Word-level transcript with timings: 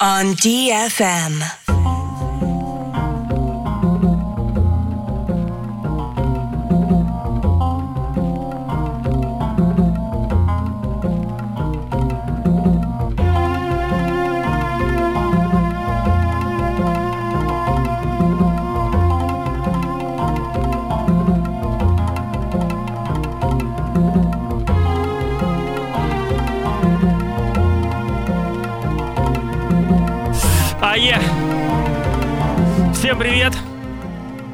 on 0.00 0.34
DFM. 0.34 1.67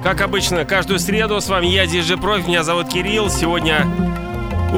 Как 0.04 0.20
обычно, 0.20 0.64
каждую 0.64 1.00
среду 1.00 1.40
с 1.40 1.48
вами 1.48 1.66
я, 1.66 1.86
Диджи 1.86 2.16
Профи, 2.16 2.46
меня 2.46 2.62
зовут 2.62 2.88
Кирилл. 2.88 3.28
Сегодня 3.28 3.84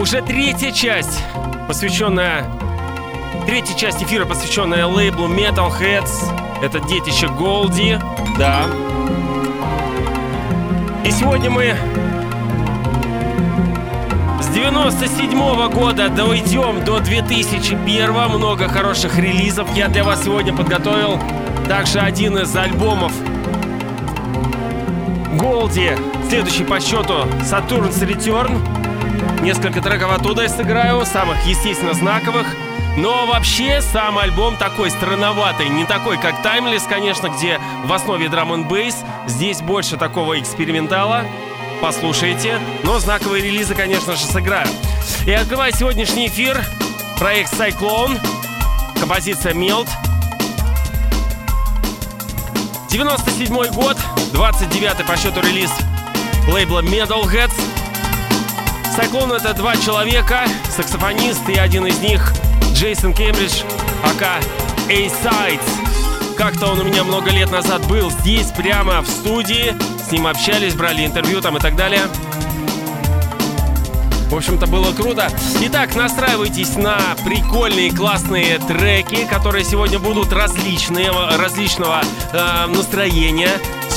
уже 0.00 0.22
третья 0.22 0.70
часть, 0.70 1.22
посвященная... 1.68 2.46
Третья 3.46 3.76
часть 3.76 4.02
эфира, 4.02 4.24
посвященная 4.24 4.86
лейблу 4.86 5.28
Metalheads. 5.28 6.10
Это 6.62 6.80
детище 6.80 7.28
Голди, 7.28 7.98
да. 8.38 8.64
И 11.04 11.10
сегодня 11.10 11.50
мы 11.50 11.76
с 14.40 14.46
97 14.54 15.38
-го 15.38 15.68
года 15.68 16.08
дойдем 16.08 16.82
до 16.82 16.98
2001 17.00 18.28
Много 18.30 18.68
хороших 18.68 19.18
релизов 19.18 19.68
я 19.76 19.88
для 19.88 20.02
вас 20.02 20.24
сегодня 20.24 20.56
подготовил. 20.56 21.20
Также 21.68 22.00
один 22.00 22.38
из 22.38 22.56
альбомов 22.56 23.12
Голди. 25.36 25.92
Следующий 26.28 26.64
по 26.64 26.80
счету 26.80 27.24
Saturn's 27.42 28.00
Return. 28.00 29.42
Несколько 29.42 29.82
треков 29.82 30.12
оттуда 30.12 30.42
я 30.42 30.48
сыграю, 30.48 31.04
самых, 31.04 31.44
естественно, 31.46 31.92
знаковых. 31.92 32.46
Но 32.96 33.26
вообще 33.26 33.82
сам 33.82 34.16
альбом 34.18 34.56
такой 34.56 34.90
странноватый, 34.90 35.68
не 35.68 35.84
такой 35.84 36.16
как 36.16 36.42
Timeless, 36.42 36.88
конечно, 36.88 37.28
где 37.28 37.60
в 37.84 37.92
основе 37.92 38.30
драм 38.30 38.50
н 38.52 38.64
бейс. 38.64 38.96
Здесь 39.26 39.60
больше 39.60 39.98
такого 39.98 40.40
экспериментала. 40.40 41.24
Послушайте. 41.82 42.58
Но 42.82 42.98
знаковые 42.98 43.42
релизы, 43.42 43.74
конечно 43.74 44.14
же, 44.14 44.24
сыграю. 44.24 44.68
И 45.26 45.32
открываю 45.32 45.72
сегодняшний 45.74 46.28
эфир 46.28 46.58
проект 47.18 47.52
Cyclone, 47.52 48.18
композиция 48.98 49.52
Melt, 49.52 49.88
97 52.88 53.72
год, 53.74 53.98
29 54.32 55.06
по 55.06 55.16
счету 55.16 55.40
релиз 55.40 55.70
лейбла 56.48 56.82
Metalheads. 56.82 57.52
Cyclone 58.96 59.36
это 59.36 59.52
два 59.54 59.76
человека, 59.76 60.46
саксофонист 60.74 61.48
и 61.48 61.58
один 61.58 61.86
из 61.86 61.98
них 62.00 62.32
Джейсон 62.72 63.14
Кембридж, 63.14 63.62
ака 64.02 64.38
A-Sides. 64.88 66.36
Как-то 66.36 66.66
он 66.68 66.80
у 66.80 66.84
меня 66.84 67.04
много 67.04 67.30
лет 67.30 67.50
назад 67.50 67.86
был 67.86 68.10
здесь, 68.10 68.48
прямо 68.48 69.00
в 69.00 69.08
студии. 69.08 69.74
С 70.06 70.12
ним 70.12 70.26
общались, 70.26 70.74
брали 70.74 71.04
интервью 71.06 71.40
там 71.40 71.56
и 71.56 71.60
так 71.60 71.76
далее. 71.76 72.02
В 74.28 74.34
общем-то, 74.34 74.66
было 74.66 74.92
круто. 74.92 75.30
Итак, 75.62 75.94
настраивайтесь 75.94 76.76
на 76.76 76.98
прикольные, 77.24 77.92
классные 77.92 78.58
треки, 78.58 79.24
которые 79.24 79.64
сегодня 79.64 79.98
будут 79.98 80.32
различные, 80.32 81.10
различного 81.10 82.02
э, 82.32 82.66
настроения. 82.66 83.52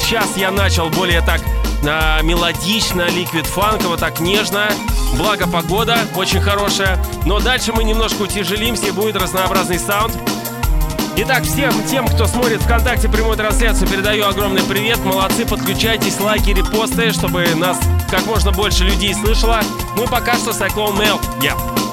Сейчас 0.10 0.38
я 0.38 0.50
начал 0.50 0.90
более 0.90 1.22
так 1.22 1.40
э, 1.84 2.24
мелодично, 2.24 3.08
ликвид 3.10 3.46
фанково, 3.46 3.96
так 3.96 4.20
нежно. 4.20 4.68
Благо 5.14 5.48
погода 5.48 6.00
очень 6.16 6.42
хорошая. 6.42 6.98
Но 7.28 7.40
дальше 7.40 7.74
мы 7.74 7.84
немножко 7.84 8.24
утяжелимся 8.24 8.92
будет 8.92 9.18
разнообразный 9.18 9.78
саунд. 9.78 10.18
Итак, 11.16 11.44
всем 11.44 11.72
тем, 11.86 12.08
кто 12.08 12.26
смотрит 12.26 12.60
ВКонтакте 12.64 13.08
прямую 13.08 13.38
трансляцию, 13.38 13.88
передаю 13.88 14.26
огромный 14.26 14.64
привет. 14.64 14.98
Молодцы, 15.06 15.46
подключайтесь, 15.46 16.20
лайки, 16.20 16.50
репосты, 16.50 17.12
чтобы 17.12 17.46
нас 17.54 17.80
как 18.10 18.26
можно 18.26 18.52
больше 18.52 18.86
людей 18.86 19.14
слышало. 19.14 19.60
И 19.96 20.08
пока 20.08 20.38
что 20.38 20.50
Cyclone 20.50 20.98
Mail. 20.98 21.22
Yeah. 21.40 21.89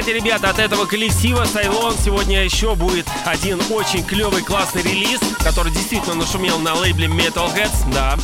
Ребята, 0.00 0.48
от 0.48 0.58
этого 0.58 0.86
коллектива 0.86 1.44
Сайлон 1.44 1.94
сегодня 2.02 2.42
еще 2.42 2.74
будет 2.74 3.06
один 3.26 3.60
очень 3.70 4.02
клевый 4.02 4.42
классный 4.42 4.82
релиз, 4.82 5.20
который 5.44 5.70
действительно 5.70 6.14
нашумел 6.14 6.58
на 6.58 6.72
лейбле 6.72 7.08
Metalheads, 7.08 7.92
да. 7.92 8.16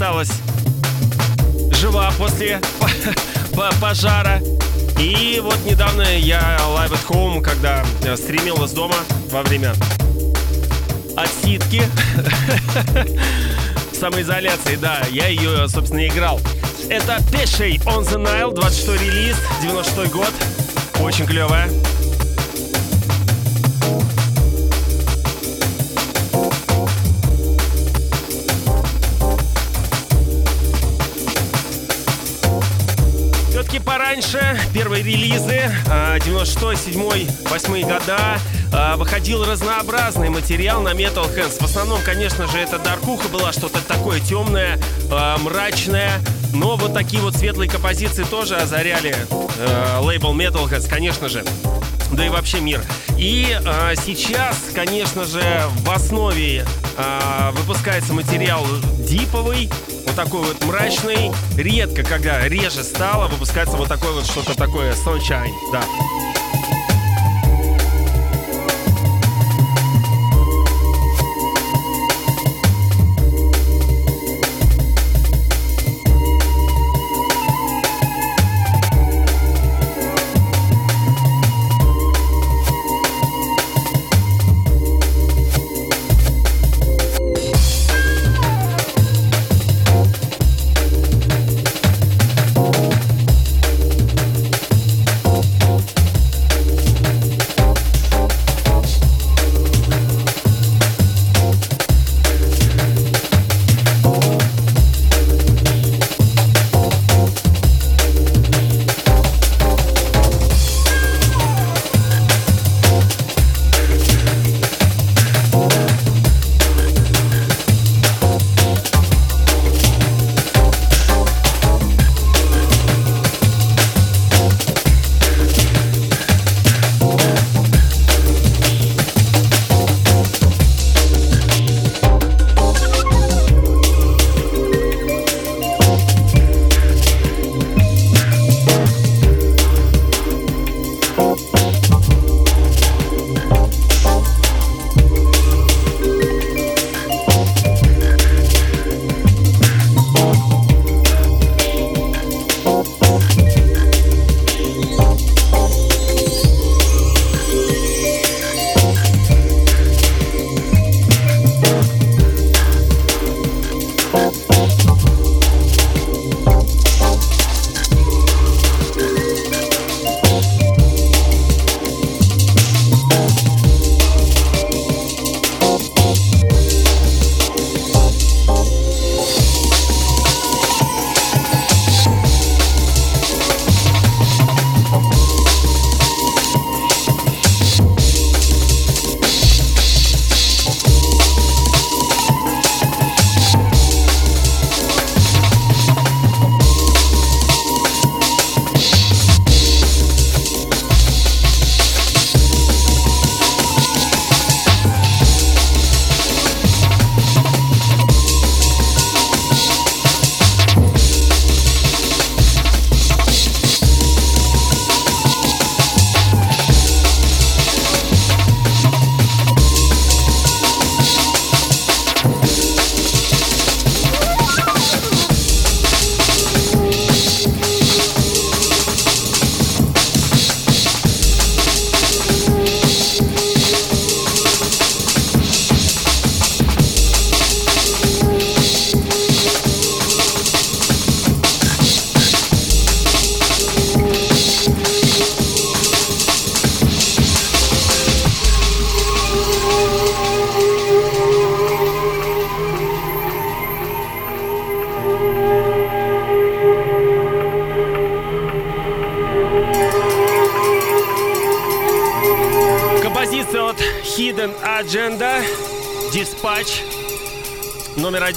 Осталась 0.00 0.30
жива 1.72 2.10
после 2.16 2.58
пожара. 3.82 4.40
И 4.98 5.40
вот 5.42 5.58
недавно 5.66 6.16
я 6.16 6.40
live 6.68 6.92
at 6.92 7.06
home, 7.06 7.42
когда 7.42 7.84
стримил 8.16 8.64
из 8.64 8.72
дома 8.72 8.94
во 9.30 9.42
время 9.42 9.74
отсидки, 11.18 11.82
самоизоляции, 13.92 14.76
да, 14.76 15.02
я 15.10 15.28
ее, 15.28 15.68
собственно, 15.68 16.08
играл. 16.08 16.40
Это 16.88 17.22
Пешей 17.30 17.76
on 17.84 18.02
the 18.08 18.16
Nile, 18.16 18.54
26 18.54 19.02
релиз, 19.02 19.36
96 19.62 20.10
год. 20.10 20.32
Очень 21.00 21.26
клевая. 21.26 21.68
Пораньше, 34.10 34.58
первые 34.74 35.04
релизы, 35.04 35.70
96, 36.24 36.94
7, 36.94 37.28
8 37.48 37.82
года, 37.82 38.40
а, 38.72 38.96
выходил 38.96 39.44
разнообразный 39.44 40.30
материал 40.30 40.82
на 40.82 40.94
Metal 40.94 41.32
Hands. 41.32 41.56
В 41.56 41.62
основном, 41.62 42.02
конечно 42.02 42.48
же, 42.48 42.58
это 42.58 42.80
даркуха 42.80 43.28
была, 43.28 43.52
что-то 43.52 43.78
такое 43.86 44.18
темное, 44.18 44.80
а, 45.12 45.38
мрачное. 45.38 46.10
Но 46.52 46.76
вот 46.76 46.92
такие 46.92 47.22
вот 47.22 47.36
светлые 47.36 47.70
композиции 47.70 48.24
тоже 48.24 48.56
озаряли 48.56 49.14
э, 49.14 49.98
лейбл 50.00 50.34
Metal 50.34 50.68
Hands, 50.68 50.88
конечно 50.88 51.28
же 51.28 51.44
да 52.20 52.26
и 52.26 52.28
вообще 52.28 52.60
мир. 52.60 52.82
И 53.16 53.58
э, 53.64 53.94
сейчас, 53.96 54.70
конечно 54.74 55.24
же, 55.24 55.42
в 55.78 55.90
основе 55.90 56.66
э, 56.98 57.50
выпускается 57.52 58.12
материал 58.12 58.62
диповый, 58.98 59.70
вот 60.06 60.16
такой 60.16 60.40
вот 60.40 60.62
мрачный. 60.66 61.32
Редко, 61.56 62.02
когда 62.02 62.46
реже 62.46 62.84
стало, 62.84 63.26
выпускается 63.28 63.78
вот 63.78 63.88
такое 63.88 64.12
вот 64.12 64.26
что-то 64.26 64.54
такое 64.54 64.92
sunshine, 64.92 65.54
да. 65.72 65.82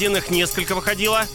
Один, 0.04 0.18
их 0.18 0.30
несколько 0.30 0.76
выходило. 0.76 1.26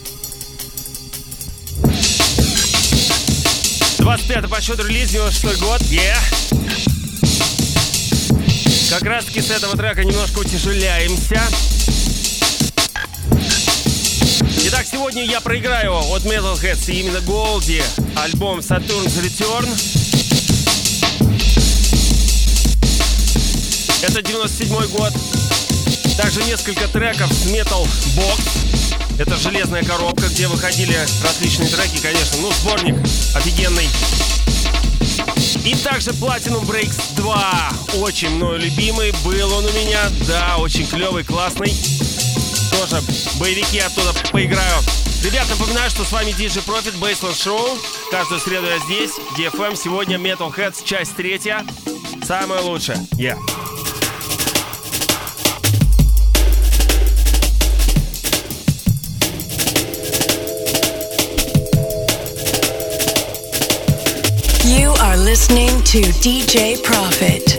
25 3.98 4.50
по 4.50 4.60
счету 4.60 4.86
релиз, 4.86 5.08
96 5.08 5.58
год, 5.58 5.80
yeah. 5.82 6.18
Как 8.90 9.02
раз 9.04 9.24
таки 9.24 9.40
с 9.40 9.50
этого 9.50 9.74
трека 9.74 10.04
немножко 10.04 10.40
утяжеляемся. 10.40 11.40
Итак, 14.66 14.86
сегодня 14.90 15.24
я 15.24 15.40
проиграю 15.40 15.94
от 15.94 16.24
Metalheads 16.24 16.92
и 16.92 17.00
именно 17.00 17.20
Голди 17.22 17.82
альбом 18.16 18.58
Saturn's 18.58 19.16
Return. 19.22 19.66
Это 24.02 24.20
97 24.20 24.88
год. 24.88 25.14
Также 26.18 26.42
несколько 26.42 26.88
треков 26.88 27.32
с 27.32 27.46
Metal 27.46 27.86
Box. 28.16 28.57
Это 29.18 29.36
железная 29.36 29.82
коробка, 29.82 30.28
где 30.28 30.46
выходили 30.46 30.96
различные 31.24 31.68
треки, 31.68 32.00
конечно. 32.00 32.38
Ну, 32.40 32.52
сборник 32.52 32.94
офигенный. 33.34 33.88
И 35.64 35.74
также 35.74 36.10
Platinum 36.10 36.64
Breaks 36.64 37.16
2. 37.16 37.72
Очень 38.00 38.30
мною 38.30 38.60
любимый. 38.60 39.12
Был 39.24 39.52
он 39.52 39.64
у 39.64 39.72
меня. 39.72 40.08
Да, 40.28 40.58
очень 40.58 40.86
клевый, 40.86 41.24
классный. 41.24 41.74
Тоже 42.70 43.02
боевики 43.40 43.80
оттуда 43.80 44.14
поиграю. 44.30 44.82
Ребят, 45.24 45.48
напоминаю, 45.48 45.90
что 45.90 46.04
с 46.04 46.12
вами 46.12 46.30
DJ 46.30 46.64
Profit 46.64 46.96
Baseline 47.00 47.34
Show. 47.34 47.76
Каждую 48.12 48.40
среду 48.40 48.66
я 48.66 48.78
здесь, 48.78 49.10
DFM. 49.36 49.74
Сегодня 49.74 50.16
Metalheads, 50.16 50.84
часть 50.84 51.16
третья. 51.16 51.66
Самое 52.22 52.60
лучшее. 52.60 52.98
Yeah. 53.14 53.36
Listening 65.28 65.68
to 65.82 66.00
DJ 66.22 66.82
Profit. 66.82 67.57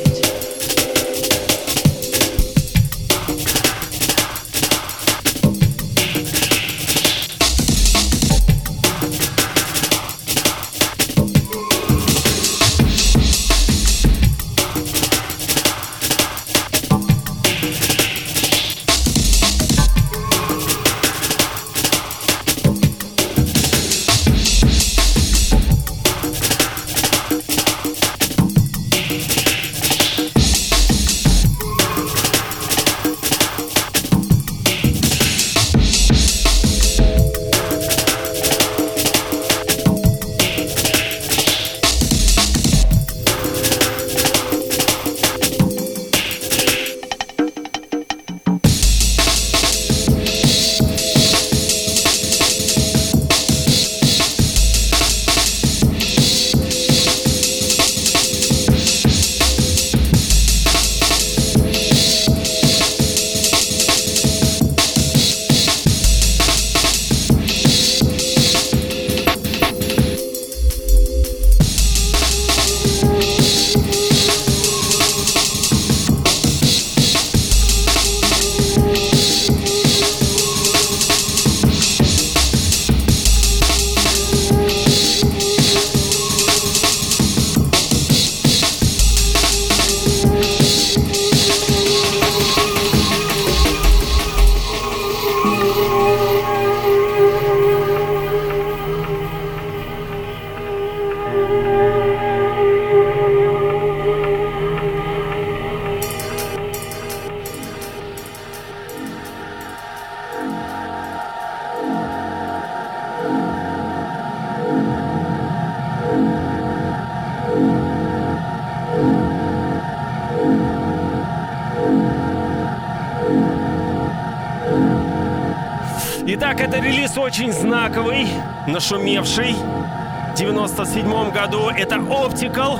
Итак, 126.60 126.68
это 126.68 126.80
релиз 126.80 127.18
очень 127.18 127.54
знаковый, 127.54 128.28
нашумевший. 128.68 129.54
В 129.54 130.34
97 130.36 131.32
году 131.32 131.70
это 131.70 131.96
Optical. 131.96 132.78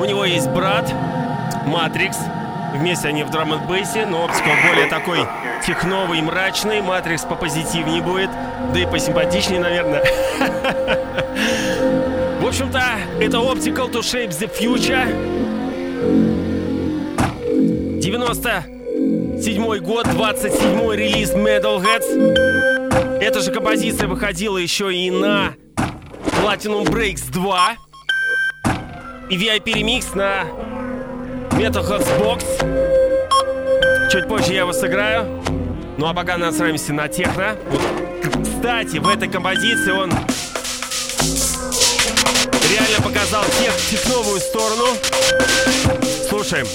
У 0.00 0.04
него 0.04 0.24
есть 0.24 0.48
брат 0.50 0.88
Matrix. 1.66 2.16
Вместе 2.74 3.08
они 3.08 3.24
в 3.24 3.30
драм 3.30 3.50
бейсе, 3.66 4.06
но 4.06 4.26
Optical 4.26 4.68
более 4.68 4.86
такой 4.86 5.26
техновый, 5.66 6.22
мрачный. 6.22 6.78
Matrix 6.78 7.28
попозитивнее 7.28 8.00
будет, 8.00 8.30
да 8.72 8.80
и 8.80 8.86
посимпатичнее, 8.86 9.58
наверное. 9.60 10.04
В 12.40 12.46
общем-то, 12.46 12.80
это 13.20 13.38
Optical 13.38 13.90
to 13.90 14.02
Shape 14.02 14.30
the 14.30 14.48
Future. 14.48 15.08
97 19.40 19.78
год, 19.78 20.06
27 20.06 20.92
релиз 20.92 21.30
Metalheads. 21.30 23.20
Эта 23.22 23.40
же 23.40 23.50
композиция 23.50 24.06
выходила 24.06 24.58
еще 24.58 24.94
и 24.94 25.10
на 25.10 25.54
Platinum 26.42 26.84
Breaks 26.84 27.32
2 27.32 27.76
и 29.30 29.36
VIP 29.38 29.72
ремикс 29.72 30.14
на 30.14 30.42
Metalheads 31.52 32.06
Box. 32.20 32.44
Чуть 34.12 34.28
позже 34.28 34.52
я 34.52 34.60
его 34.60 34.74
сыграю. 34.74 35.42
Ну 35.96 36.06
а 36.06 36.12
пока 36.12 36.36
настраиваемся 36.36 36.92
на 36.92 37.08
техно. 37.08 37.56
Вот, 37.70 37.80
кстати, 38.42 38.98
в 38.98 39.08
этой 39.08 39.28
композиции 39.30 39.92
он 39.92 40.12
реально 42.70 43.02
показал 43.02 43.44
тех, 43.58 43.74
техновую 43.88 44.38
сторону. 44.38 44.84
Слушаем. 46.28 46.66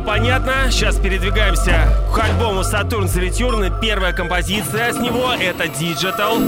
Понятно. 0.00 0.70
Сейчас 0.70 0.96
передвигаемся 0.96 1.88
к 2.14 2.18
альбому 2.18 2.60
Saturn 2.60 3.06
Return. 3.06 3.80
Первая 3.80 4.12
композиция 4.12 4.92
с 4.92 4.96
него— 4.96 5.32
это 5.40 5.64
Digital. 5.64 6.40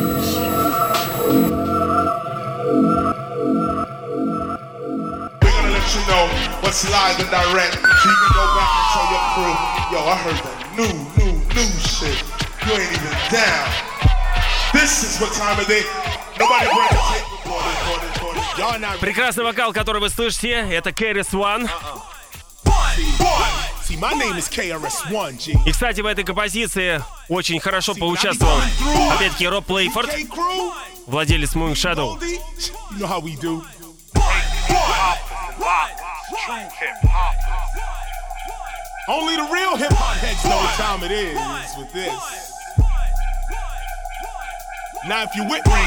Прекрасный 19.01 19.45
вокал, 19.45 19.73
который 19.73 20.01
вы 20.01 20.09
слышите, 20.09 20.51
это 20.51 20.91
Carries 20.91 21.33
One. 21.33 21.69
See, 21.69 21.69
my 21.69 22.12
И, 25.67 25.73
кстати, 25.73 26.01
в 26.01 26.07
этой 26.07 26.25
композиции 26.25 27.03
очень 27.29 27.61
хорошо 27.61 27.95
поучаствовал, 27.95 28.59
опять-таки, 29.13 29.47
Роб 29.47 29.67
Плейфорд, 29.67 30.11
владелец 31.07 31.55
Moon 31.55 31.75
Shadow. 31.75 32.19
Only 39.09 39.35
the 39.37 39.43
real 39.51 39.77
hip 39.77 39.93
hop 39.93 40.17
heads 40.19 40.45
know 40.45 40.57
what 40.57 40.75
time 40.77 41.03
it 41.03 41.11
is 41.11 41.37
with 41.77 41.93
this. 41.93 42.15
Now, 45.09 45.25
if 45.25 45.35
you 45.35 45.43
with 45.43 45.67
me, 45.67 45.83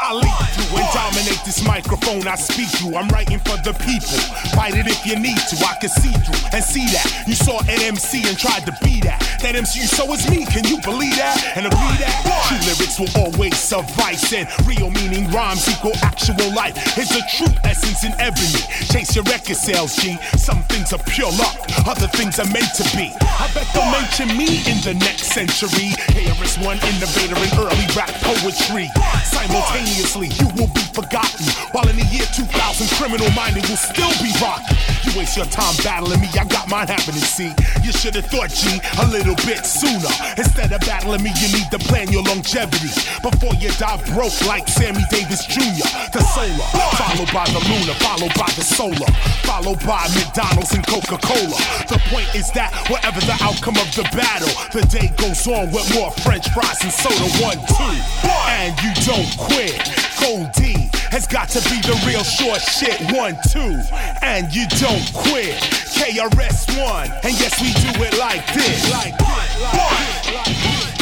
I 0.00 0.12
lead 0.12 0.48
through 0.54 0.78
and 0.78 0.88
dominate 0.92 1.40
this 1.44 1.62
microphone. 1.64 2.26
I 2.26 2.34
speak 2.34 2.68
through. 2.68 2.96
I'm 2.96 3.08
writing 3.08 3.38
for 3.38 3.56
the 3.62 3.72
people. 3.86 4.18
Fight 4.58 4.74
it 4.74 4.86
if 4.86 5.06
you 5.06 5.16
need 5.16 5.38
to. 5.38 5.56
I 5.62 5.78
can 5.78 5.88
see 5.88 6.10
through 6.10 6.40
and 6.50 6.62
see 6.64 6.84
that. 6.90 7.06
You 7.26 7.34
saw 7.34 7.60
an 7.70 7.80
MC 7.80 8.26
and 8.26 8.36
tried 8.36 8.66
to 8.66 8.74
be 8.82 9.00
that. 9.06 9.22
That 9.40 9.54
MC 9.54 9.80
you 9.80 9.86
so 9.86 10.10
is 10.12 10.28
me. 10.28 10.46
Can 10.46 10.64
you 10.66 10.82
believe 10.82 11.14
that? 11.16 11.38
And 11.54 11.66
agree 11.66 11.96
that? 12.02 12.26
True 12.50 12.58
lyrics 12.66 12.98
will 12.98 13.12
always 13.14 13.54
suffice. 13.54 14.32
And 14.34 14.48
real 14.66 14.90
meaning 14.90 15.30
rhymes 15.30 15.68
equal 15.70 15.94
actual 16.02 16.50
life. 16.54 16.74
Is 16.98 17.08
the 17.14 17.22
true 17.30 17.54
essence 17.62 18.02
in 18.02 18.12
ebony. 18.18 18.66
Chase 18.90 19.14
your 19.14 19.24
record 19.30 19.56
sales, 19.56 19.94
G. 19.96 20.18
Some 20.36 20.62
things 20.72 20.92
are 20.92 21.02
pure 21.06 21.30
luck. 21.38 21.54
Other 21.86 22.08
things 22.18 22.38
are 22.42 22.50
meant 22.50 22.74
to 22.80 22.84
be. 22.96 23.14
I 23.22 23.46
bet 23.54 23.66
they'll 23.70 23.86
mention 23.94 24.34
me 24.34 24.58
in 24.66 24.82
the 24.82 24.98
next 24.98 25.30
century. 25.30 25.94
KRS 26.10 26.58
One 26.64 26.78
innovator 26.82 27.38
in 27.38 27.52
early 27.62 27.86
rap 27.94 28.10
poetry. 28.26 28.90
Simultaneously, 29.22 29.83
you 29.88 30.48
will 30.56 30.70
be 30.72 30.84
forgotten. 30.94 31.44
While 31.72 31.88
in 31.88 31.96
the 31.96 32.06
year 32.08 32.24
2000, 32.32 32.48
criminal 32.96 33.28
minded 33.36 33.68
will 33.68 33.80
still 33.80 34.12
be 34.22 34.32
rocking. 34.40 34.76
You 35.04 35.12
waste 35.18 35.36
your 35.36 35.46
time 35.46 35.74
battling 35.84 36.20
me, 36.20 36.28
I 36.32 36.44
got 36.44 36.68
mine 36.68 36.88
happening, 36.88 37.20
see. 37.20 37.52
You 37.84 37.92
should 37.92 38.14
have 38.14 38.26
thought, 38.26 38.48
G, 38.48 38.80
a 39.02 39.06
little 39.12 39.36
bit 39.44 39.66
sooner. 39.66 40.08
Instead 40.38 40.72
of 40.72 40.80
battling 40.88 41.22
me, 41.22 41.32
you 41.36 41.48
need 41.52 41.68
to 41.70 41.78
plan 41.90 42.08
your 42.08 42.22
longevity. 42.24 42.88
Before 43.20 43.52
you 43.60 43.68
die 43.76 44.00
broke 44.14 44.34
like 44.46 44.68
Sammy 44.68 45.04
Davis 45.10 45.44
Jr. 45.44 45.84
The 46.14 46.22
solar, 46.32 46.68
followed 46.96 47.32
by 47.34 47.44
the 47.52 47.60
lunar, 47.68 47.96
followed 48.00 48.34
by 48.38 48.48
the 48.56 48.64
solar, 48.64 49.10
followed 49.44 49.80
by 49.84 50.08
McDonald's 50.16 50.72
and 50.72 50.86
Coca 50.86 51.18
Cola. 51.20 51.58
The 51.90 52.00
point 52.08 52.30
is 52.34 52.50
that 52.52 52.72
whatever 52.88 53.20
the 53.20 53.36
outcome 53.44 53.76
of 53.76 53.88
the 53.92 54.08
battle, 54.16 54.50
the 54.72 54.86
day 54.88 55.12
goes 55.20 55.44
on 55.46 55.68
with 55.70 55.84
more 55.92 56.10
French 56.24 56.48
fries 56.54 56.80
and 56.80 56.92
soda. 56.92 57.28
One, 57.44 57.58
two, 57.76 57.96
and 58.48 58.72
you 58.80 58.92
don't 59.04 59.28
quit. 59.36 59.73
Gold 60.20 60.52
D 60.52 60.90
has 61.10 61.26
got 61.26 61.48
to 61.50 61.60
be 61.70 61.80
the 61.80 62.00
real 62.06 62.24
short 62.24 62.60
shit. 62.60 63.00
One, 63.12 63.36
two, 63.50 63.80
and 64.22 64.52
you 64.54 64.66
don't 64.80 65.12
quit. 65.12 65.54
KRS 65.94 66.66
One, 66.82 67.10
and 67.22 67.38
yes, 67.38 67.60
we 67.60 67.72
do 67.72 68.04
it 68.04 68.18
like 68.18 68.46
this. 68.54 68.90
Like 68.90 69.16
this, 69.18 70.34
like 70.34 70.93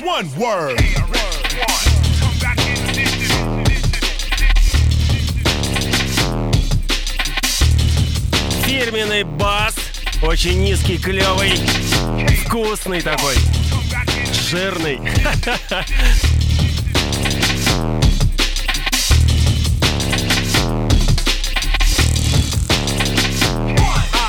KRS-One 0.00 0.28
word. 0.36 0.78
Фирменный 8.64 9.24
бас, 9.24 9.74
очень 10.22 10.62
низкий, 10.62 10.96
клевый, 10.98 11.52
вкусный 12.44 13.02
такой, 13.02 13.34
жирный. 14.32 15.00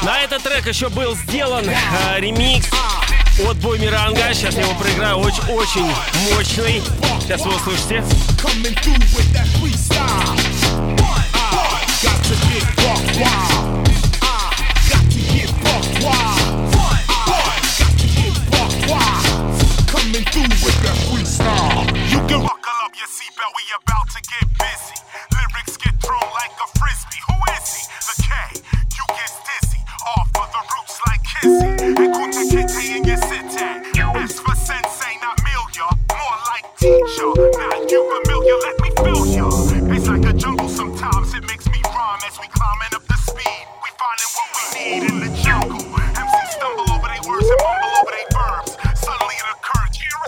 На 0.03 0.21
этот 0.21 0.41
трек 0.43 0.65
еще 0.65 0.89
был 0.89 1.15
сделан 1.15 1.63
э, 1.69 2.19
ремикс 2.19 2.67
от 3.39 3.57
Бумеранга. 3.57 4.33
Сейчас 4.33 4.55
я 4.55 4.61
его 4.61 4.73
проиграю. 4.75 5.17
Очень-очень 5.17 5.91
мощный. 6.33 6.81
Сейчас 7.21 7.41
вы 7.41 7.55
услышите. 7.55 8.03
Coming 8.37 8.75
through 8.75 8.97
with 9.15 9.33
that 9.33 9.47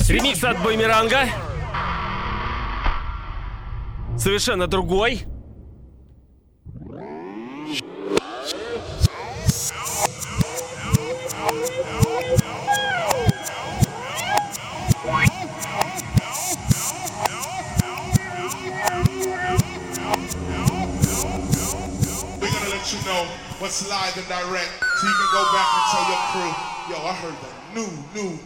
Ремикс 0.10 0.44
от 0.44 0.62
Бумеранга. 0.62 1.28
Совершенно 4.18 4.68
другой. 4.68 5.26
New, 28.14 28.40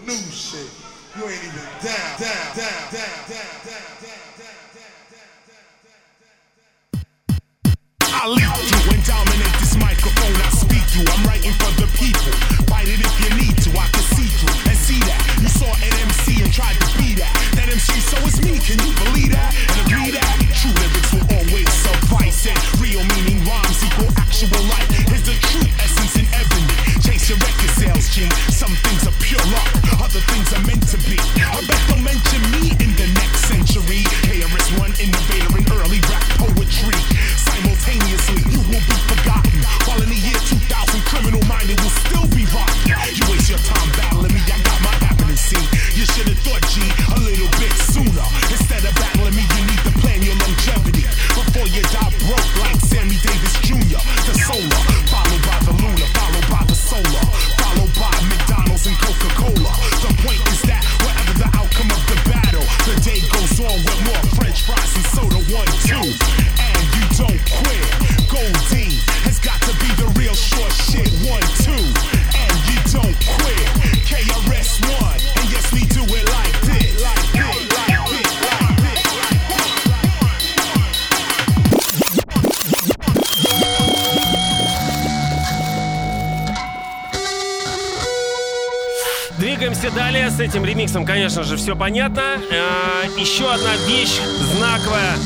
этим 90.47 90.63
ремиксом, 90.63 91.05
конечно 91.05 91.43
же, 91.43 91.57
все 91.57 91.75
понятно. 91.75 92.39
А, 92.51 93.03
еще 93.17 93.51
одна 93.51 93.75
вещь 93.85 94.17
знаковая, 94.55 95.17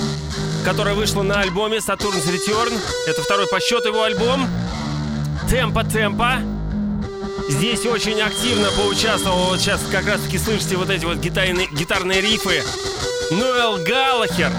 которая 0.65 0.95
вышла 0.95 1.21
на 1.21 1.41
альбоме 1.41 1.77
Saturn's 1.77 2.25
Return. 2.27 2.73
Это 3.07 3.21
второй 3.21 3.47
по 3.47 3.59
счету 3.59 3.89
его 3.89 4.03
альбом. 4.03 4.47
Темпа 5.47 5.83
Темпа. 5.83 6.39
Здесь 7.49 7.85
очень 7.85 8.19
активно 8.19 8.71
поучаствовал, 8.71 9.49
вот 9.49 9.59
сейчас 9.59 9.81
как 9.91 10.07
раз 10.07 10.21
таки 10.21 10.39
слышите 10.39 10.75
вот 10.75 10.89
эти 10.89 11.05
вот 11.05 11.17
гитарные, 11.17 11.67
гитарные 11.71 12.21
рифы. 12.21 12.63
Ноэл 13.29 13.83
Галлахер. 13.85 14.51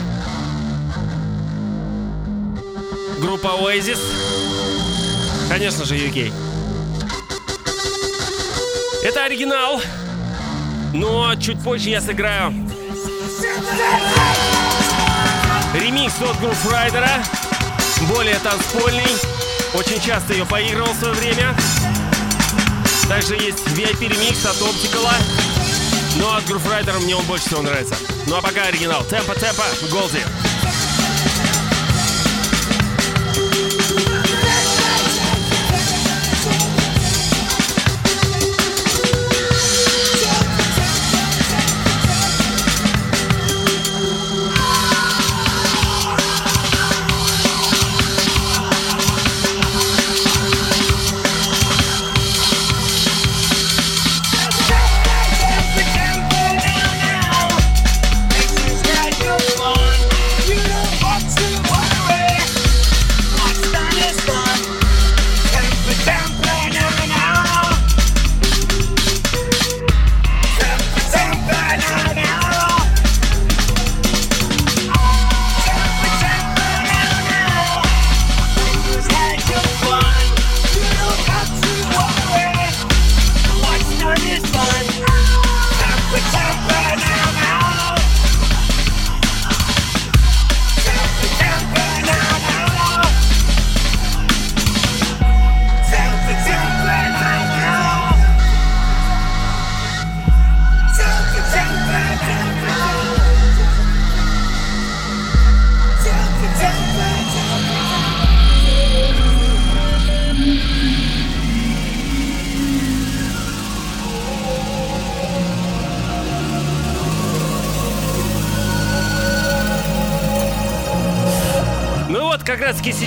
Группа 3.18 3.48
Oasis. 3.48 3.98
Конечно 5.48 5.84
же, 5.84 5.96
UK. 5.96 6.32
Это 9.02 9.24
оригинал, 9.24 9.82
но 10.92 11.34
чуть 11.36 11.62
позже 11.62 11.90
я 11.90 12.00
сыграю 12.00 12.52
ремикс 15.74 16.14
от 16.20 16.38
Грув 16.40 16.72
Райдера, 16.72 17.10
более 18.08 18.38
танцпольный. 18.40 19.06
Очень 19.74 20.00
часто 20.00 20.34
ее 20.34 20.44
поигрывал 20.44 20.92
в 20.92 20.98
свое 20.98 21.14
время. 21.14 21.54
Также 23.08 23.34
есть 23.34 23.66
VIP-ремикс 23.68 24.44
от 24.46 24.60
Оптикала. 24.60 25.14
Но 26.16 26.34
от 26.36 26.44
Грув 26.44 26.68
Райдера 26.70 26.98
мне 26.98 27.16
он 27.16 27.24
больше 27.24 27.46
всего 27.46 27.62
нравится. 27.62 27.96
Ну 28.26 28.36
а 28.36 28.42
пока 28.42 28.64
оригинал. 28.64 29.02
Темпа-темпа, 29.04 29.64
Голди. 29.90 30.20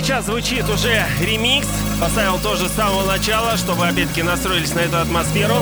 Сейчас 0.06 0.26
звучит 0.26 0.68
уже 0.68 1.04
ремикс. 1.20 1.66
Поставил 2.00 2.38
тоже 2.38 2.68
с 2.68 2.72
самого 2.74 3.04
начала, 3.04 3.56
чтобы 3.56 3.88
опять-таки 3.88 4.22
настроились 4.22 4.72
на 4.72 4.78
эту 4.80 4.98
атмосферу. 4.98 5.56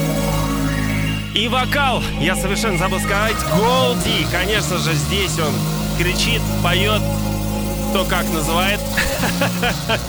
И 1.34 1.48
вокал, 1.48 2.02
я 2.20 2.36
совершенно 2.36 2.76
забыл 2.76 3.00
сказать, 3.00 3.36
Голди. 3.56 4.26
Конечно 4.30 4.76
же, 4.76 4.92
здесь 4.92 5.38
он 5.38 5.54
кричит, 5.96 6.42
поет, 6.62 7.00
кто 7.90 8.04
как 8.04 8.28
называет. 8.28 8.80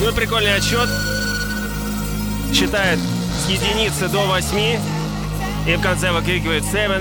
Ну 0.00 0.08
и 0.10 0.12
прикольный 0.12 0.56
отсчет. 0.56 0.88
Считает 2.52 2.98
с 2.98 3.48
единицы 3.48 4.08
до 4.08 4.26
восьми. 4.26 4.76
И 5.68 5.76
в 5.76 5.80
конце 5.80 6.10
выкрикивает 6.10 6.64
7, 6.64 6.88
8, 6.88 7.00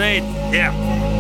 yeah. 0.54 1.13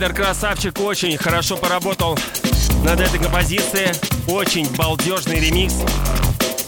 Райдер, 0.00 0.16
красавчик, 0.16 0.80
очень 0.80 1.18
хорошо 1.18 1.58
поработал 1.58 2.18
над 2.84 3.00
этой 3.00 3.20
композицией. 3.20 3.92
Очень 4.26 4.66
балдежный 4.74 5.38
ремикс. 5.38 5.74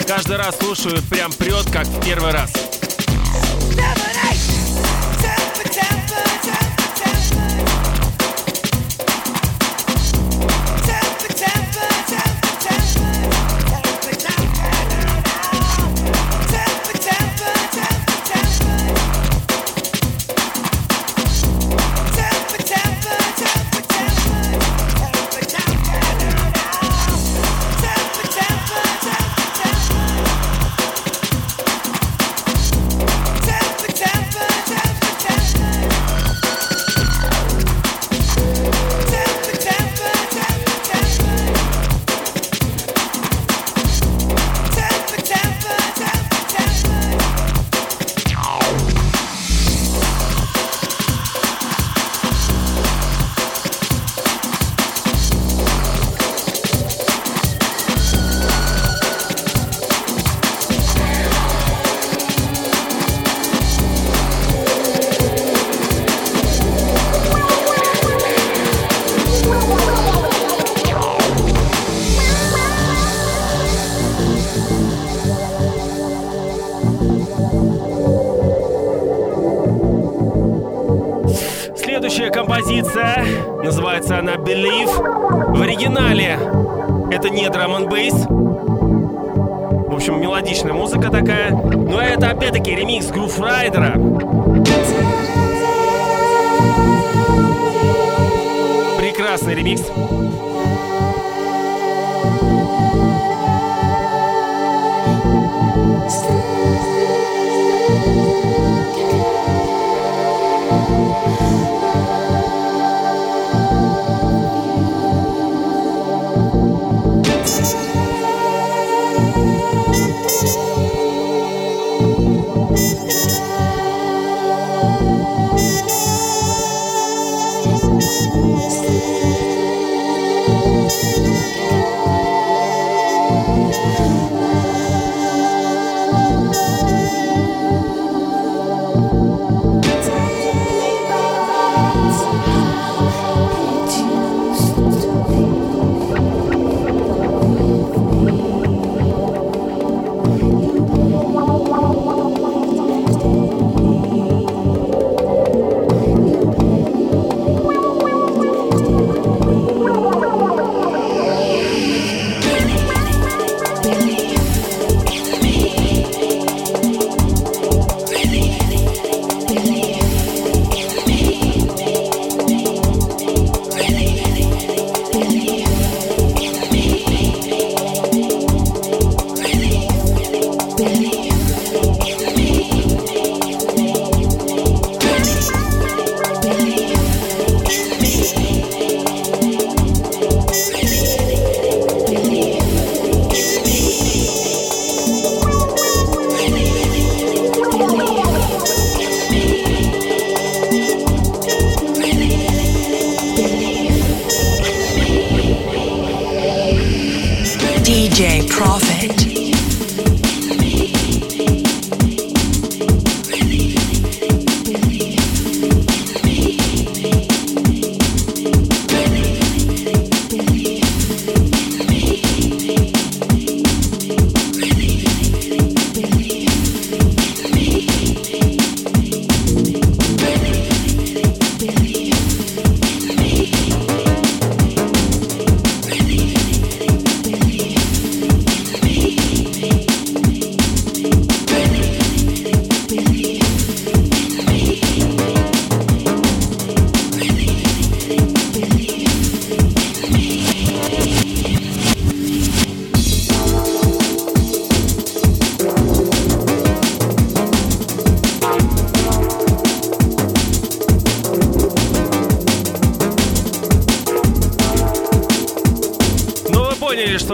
Каждый 0.07 0.37
раз 0.37 0.59
слушаю, 0.59 1.01
прям 1.09 1.33
прет, 1.33 1.65
как 1.73 1.87
в 1.87 2.05
первый 2.05 2.33
раз. 2.33 2.53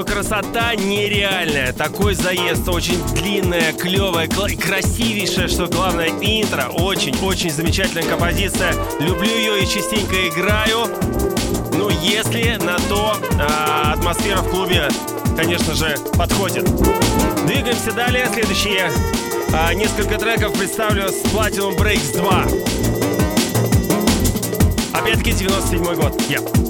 Красота 0.03 0.75
нереальная. 0.75 1.73
Такой 1.73 2.15
заезд, 2.15 2.69
очень 2.69 3.01
длинная, 3.15 3.73
клевая, 3.73 4.27
красивейшая, 4.27 5.47
что 5.47 5.67
главное, 5.67 6.09
интро. 6.09 6.65
Очень-очень 6.73 7.51
замечательная 7.51 8.03
композиция. 8.03 8.75
Люблю 8.99 9.31
ее 9.31 9.63
и 9.63 9.67
частенько 9.69 10.17
играю. 10.27 10.89
Ну, 11.75 11.91
если 11.91 12.57
на 12.57 12.77
то 12.89 13.19
а, 13.39 13.93
атмосфера 13.93 14.39
в 14.39 14.51
клубе, 14.51 14.89
конечно 15.37 15.75
же, 15.75 15.97
подходит. 16.17 16.65
Двигаемся 17.47 17.93
далее. 17.93 18.29
Следующие 18.33 18.91
а, 19.53 19.73
несколько 19.75 20.19
треков 20.19 20.59
представлю 20.59 21.09
с 21.09 21.23
Platinum 21.27 21.79
Breaks 21.79 22.17
2. 22.17 22.47
Опять-таки 25.01 25.33
97 25.33 25.95
год. 25.95 26.21
Yeah. 26.29 26.68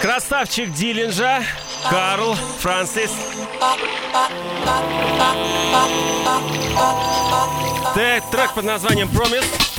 Красавчик 0.00 0.72
Диллинджа 0.72 1.42
Карл 1.90 2.34
Франсис. 2.60 3.10
Трек 8.30 8.54
под 8.54 8.64
названием 8.64 9.08
Promise. 9.08 9.74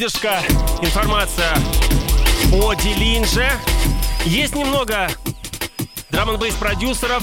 Выдержка, 0.00 0.40
информация 0.80 1.54
о 2.54 2.72
Дилинже. 2.72 3.50
Есть 4.24 4.54
немного 4.54 5.10
драм 6.08 6.30
н 6.30 6.52
продюсеров, 6.54 7.22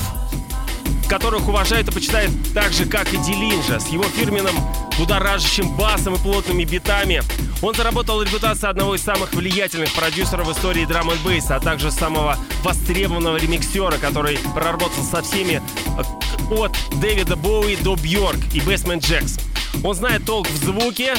которых 1.10 1.48
уважают 1.48 1.88
и 1.88 1.92
почитают 1.92 2.32
так 2.54 2.72
же, 2.74 2.86
как 2.86 3.12
и 3.14 3.18
Дилинжа, 3.18 3.80
с 3.80 3.88
его 3.88 4.04
фирменным 4.04 4.56
будоражащим 5.00 5.76
басом 5.76 6.14
и 6.14 6.18
плотными 6.20 6.66
битами. 6.66 7.24
Он 7.64 7.74
заработал 7.74 8.22
репутацию 8.22 8.70
одного 8.70 8.94
из 8.94 9.02
самых 9.02 9.34
влиятельных 9.34 9.92
продюсеров 9.94 10.48
в 10.48 10.52
истории 10.52 10.86
драм 10.86 11.10
н 11.10 11.18
а 11.50 11.60
также 11.60 11.90
самого 11.90 12.38
востребованного 12.62 13.38
ремиксера, 13.38 13.98
который 13.98 14.38
проработал 14.54 15.04
со 15.04 15.24
всеми 15.24 15.64
э, 15.98 16.54
от 16.54 16.78
Дэвида 17.02 17.38
Боуи 17.38 17.76
до 17.78 17.96
Бьорк 17.96 18.38
и 18.54 18.62
Бэсмен 18.62 19.00
Джекс. 19.00 19.40
Он 19.84 19.96
знает 19.96 20.26
толк 20.26 20.48
в 20.48 20.58
звуке, 20.58 21.16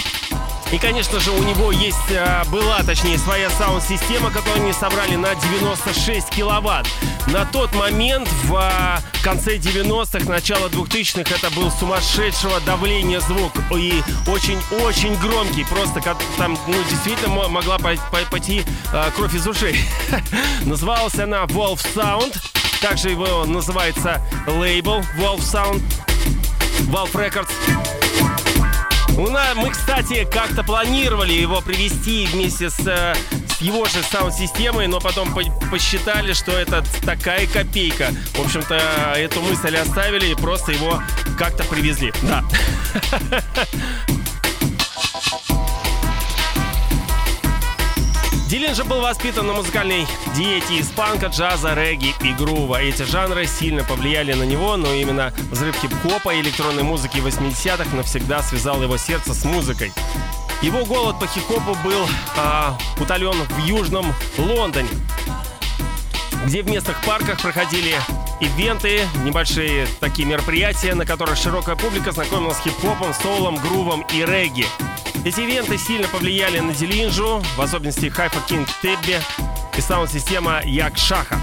и, 0.72 0.78
конечно 0.78 1.18
же, 1.18 1.30
у 1.30 1.42
него 1.42 1.72
есть, 1.72 1.96
а, 2.10 2.44
была, 2.46 2.82
точнее, 2.82 3.16
своя 3.18 3.48
саунд-система, 3.50 4.30
которую 4.30 4.62
они 4.62 4.72
собрали 4.72 5.16
на 5.16 5.34
96 5.34 6.28
киловатт. 6.30 6.86
На 7.28 7.46
тот 7.46 7.74
момент, 7.74 8.28
в 8.44 8.54
а, 8.54 9.00
конце 9.22 9.56
90-х, 9.56 10.28
начало 10.30 10.68
2000-х, 10.68 11.34
это 11.34 11.50
был 11.54 11.70
сумасшедшего 11.70 12.60
давления 12.60 13.20
звук. 13.20 13.52
И 13.74 14.02
очень-очень 14.26 15.16
громкий. 15.16 15.64
Просто 15.64 16.02
там, 16.36 16.58
ну, 16.66 16.74
действительно 16.90 17.48
могла 17.48 17.78
пойти 17.78 18.62
а, 18.92 19.10
кровь 19.10 19.34
из 19.34 19.46
ушей. 19.46 19.80
Называлась 20.64 21.18
она 21.18 21.44
Wolf 21.44 21.80
Sound. 21.94 22.36
Также 22.82 23.10
его 23.10 23.44
называется 23.46 24.22
лейбл 24.46 25.00
Wolf 25.18 25.40
Sound. 25.40 25.82
Valve 26.90 27.12
Records. 27.12 27.97
Мы, 29.18 29.70
кстати, 29.70 30.24
как-то 30.32 30.62
планировали 30.62 31.32
его 31.32 31.60
привести 31.60 32.26
вместе 32.26 32.70
с, 32.70 32.78
э, 32.86 33.16
с 33.48 33.60
его 33.60 33.84
же 33.86 34.00
саунд-системой, 34.04 34.86
но 34.86 35.00
потом 35.00 35.34
по 35.34 35.42
посчитали, 35.68 36.32
что 36.34 36.52
это 36.52 36.84
такая 37.04 37.48
копейка. 37.48 38.12
В 38.34 38.40
общем-то, 38.40 39.14
эту 39.16 39.40
мысль 39.42 39.76
оставили 39.76 40.26
и 40.26 40.34
просто 40.36 40.70
его 40.70 41.02
как-то 41.36 41.64
привезли. 41.64 42.12
Да. 42.22 42.44
Дилин 48.48 48.74
же 48.74 48.84
был 48.84 49.02
воспитан 49.02 49.46
на 49.46 49.52
музыкальной 49.52 50.06
диете 50.34 50.78
из 50.78 50.88
панка, 50.88 51.26
джаза, 51.26 51.74
регги 51.74 52.14
и 52.22 52.32
грува. 52.32 52.80
Эти 52.80 53.02
жанры 53.02 53.46
сильно 53.46 53.84
повлияли 53.84 54.32
на 54.32 54.44
него, 54.44 54.78
но 54.78 54.90
именно 54.94 55.34
взрыв 55.50 55.76
хип-хопа 55.76 56.34
и 56.34 56.40
электронной 56.40 56.82
музыки 56.82 57.18
80-х 57.18 57.94
навсегда 57.94 58.42
связал 58.42 58.82
его 58.82 58.96
сердце 58.96 59.34
с 59.34 59.44
музыкой. 59.44 59.92
Его 60.62 60.86
голод 60.86 61.20
по 61.20 61.26
хип-хопу 61.26 61.76
был 61.84 62.08
а, 62.38 62.78
утолен 62.98 63.36
в 63.50 63.58
Южном 63.66 64.14
Лондоне, 64.38 64.88
где 66.46 66.62
в 66.62 66.70
местных 66.70 67.04
парках 67.04 67.42
проходили 67.42 67.96
ивенты, 68.40 69.02
небольшие 69.24 69.86
такие 70.00 70.26
мероприятия, 70.26 70.94
на 70.94 71.04
которых 71.04 71.36
широкая 71.36 71.76
публика 71.76 72.12
знакомилась 72.12 72.56
с 72.56 72.62
хип-хопом, 72.62 73.12
соулом, 73.12 73.56
грувом 73.56 74.06
и 74.10 74.24
регги. 74.24 74.64
Эти 75.24 75.40
ивенты 75.40 75.76
сильно 75.78 76.08
повлияли 76.08 76.60
на 76.60 76.72
Дилинжу, 76.72 77.42
в 77.56 77.60
особенности 77.60 78.08
Хайфа 78.08 78.40
Кинг 78.48 78.68
Тебби 78.80 79.20
и 79.76 79.80
саунд-система 79.80 80.62
Як 80.64 80.96
Шаха. 80.96 81.38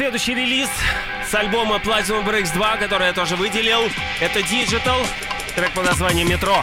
Следующий 0.00 0.34
релиз 0.34 0.70
с 1.30 1.34
альбома 1.34 1.76
Platinum 1.76 2.24
Breaks 2.24 2.54
2, 2.54 2.78
который 2.78 3.08
я 3.08 3.12
тоже 3.12 3.36
выделил, 3.36 3.82
это 4.18 4.38
Digital, 4.38 5.06
трек 5.54 5.70
под 5.72 5.84
названием 5.84 6.26
«Метро». 6.26 6.62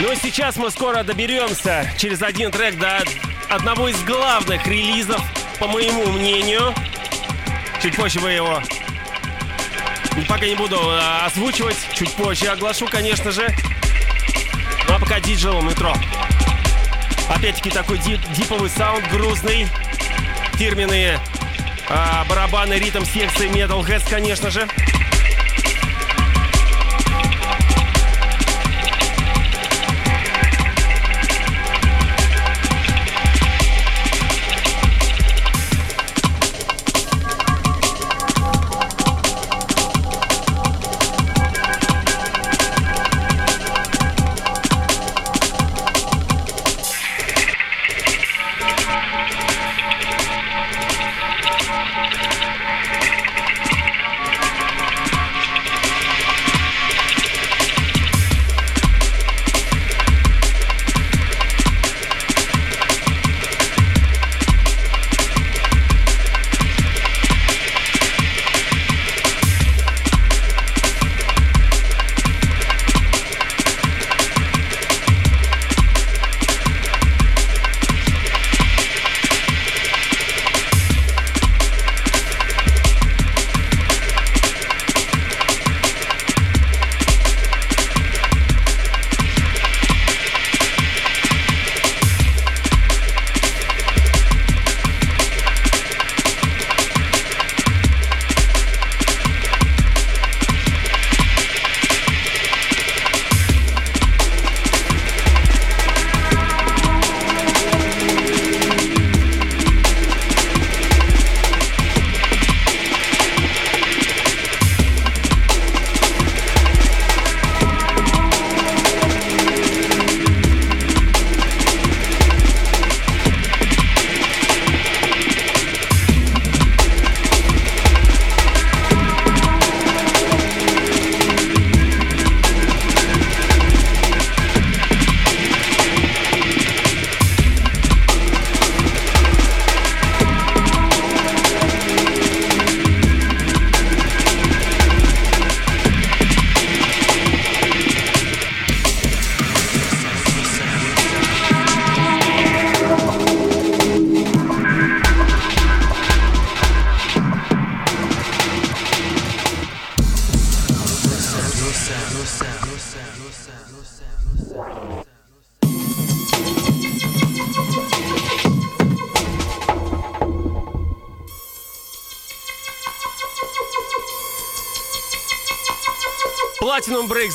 Ну 0.00 0.10
и 0.10 0.16
сейчас 0.16 0.56
мы 0.56 0.72
скоро 0.72 1.04
доберемся 1.04 1.88
через 1.96 2.20
один 2.20 2.50
трек 2.50 2.76
до 2.80 3.04
одного 3.48 3.86
из 3.86 4.02
главных 4.02 4.66
релизов, 4.66 5.22
по 5.60 5.68
моему 5.68 6.04
мнению. 6.08 6.74
Чуть 7.80 7.94
позже 7.94 8.18
вы 8.18 8.32
его 8.32 8.60
пока 10.28 10.46
не 10.46 10.56
буду 10.56 10.76
э, 10.76 11.26
озвучивать, 11.26 11.76
чуть 11.94 12.12
позже 12.14 12.48
оглашу, 12.48 12.88
конечно 12.88 13.30
же. 13.30 13.46
А 14.96 14.98
пока 14.98 15.20
диджел 15.20 15.60
метро. 15.60 15.94
Опять-таки 17.28 17.68
такой 17.68 17.98
дип, 17.98 18.18
диповый 18.34 18.70
саунд, 18.70 19.06
грузный. 19.10 19.68
Фирменные 20.54 21.20
а, 21.90 22.24
барабаны, 22.30 22.74
ритм 22.78 23.04
секции 23.04 23.50
Metal 23.50 23.86
Heads, 23.86 24.08
конечно 24.08 24.50
же. 24.50 24.66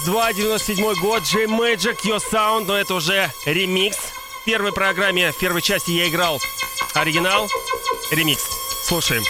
Platinum 0.02 0.06
Breaks 0.06 0.06
2, 0.06 0.34
97 0.34 0.96
год, 1.02 1.24
J 1.24 1.46
Magic, 1.46 1.98
Your 2.04 2.20
Sound, 2.32 2.66
но 2.66 2.78
это 2.78 2.94
уже 2.94 3.32
ремикс. 3.46 3.98
В 4.42 4.46
первой 4.46 4.72
программе, 4.72 5.32
в 5.32 5.38
первой 5.38 5.62
части 5.62 5.92
я 5.92 6.08
играл 6.08 6.40
оригинал, 6.94 7.50
ремикс. 8.12 8.44
Слушаем. 8.88 9.24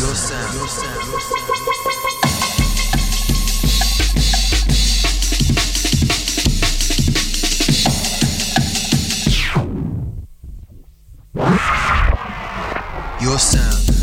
Your 0.00 0.14
sound. 0.14 0.82
your 13.20 13.38
sound. 13.38 14.01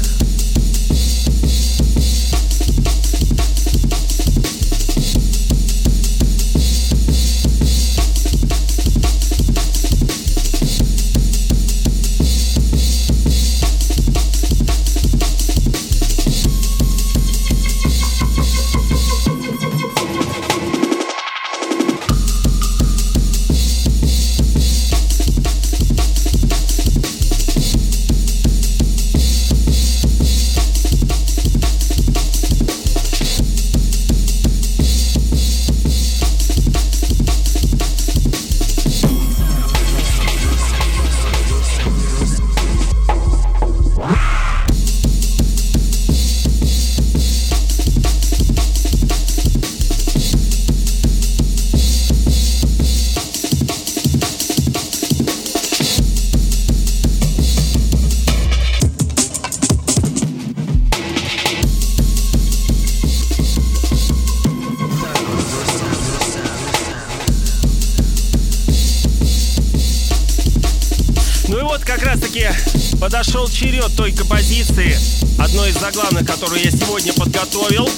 Черед 73.60 73.94
той 73.98 74.14
композиции, 74.14 74.96
одной 75.38 75.72
из 75.72 75.78
заглавных, 75.78 76.26
которую 76.26 76.64
я 76.64 76.72
сегодня 76.72 77.12
подготовил. 77.12 77.90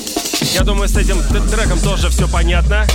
Я 0.53 0.61
думаю, 0.61 0.89
с 0.89 0.97
этим 0.97 1.21
треком 1.51 1.79
тоже 1.81 2.09
все 2.09 2.27
понятно. 2.27 2.87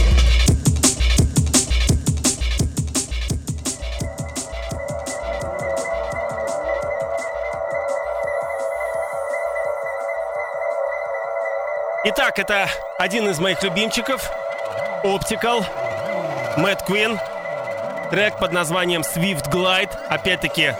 Итак, 12.07 12.41
это 12.41 12.69
один 12.99 13.29
из 13.29 13.39
моих 13.39 13.62
любимчиков. 13.62 14.29
Optical. 15.05 15.64
Мэтт 16.57 16.83
Queen. 16.89 17.17
Трек 18.11 18.39
под 18.39 18.51
названием 18.51 19.03
Swift 19.03 19.53
Glide. 19.53 19.97
Опять-таки, 20.09 20.75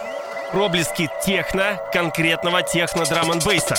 проблески 0.51 1.09
техно, 1.23 1.79
конкретного 1.91 2.63
техно 2.63 3.05
драм 3.05 3.31
н 3.31 3.39
бейса. 3.39 3.75